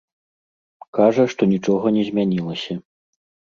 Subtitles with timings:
[0.99, 2.81] Кажа, што нічога не змянілася.